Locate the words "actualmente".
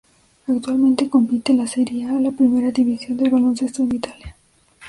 0.47-1.11